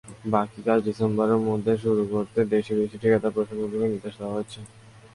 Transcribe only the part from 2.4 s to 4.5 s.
দেশি-বিদেশি ঠিকাদারি প্রতিষ্ঠানগুলোকে নির্দেশ দেওয়া